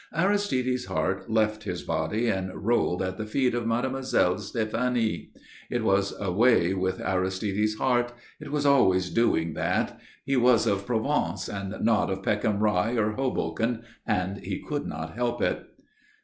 [0.15, 5.29] Aristide's heart left his body and rolled at the feet of Mademoiselle Stéphanie.
[5.69, 8.11] It was a way with Aristide's heart.
[8.39, 9.99] It was always doing that.
[10.25, 15.13] He was of Provence and not of Peckham Rye or Hoboken, and he could not
[15.13, 15.67] help it.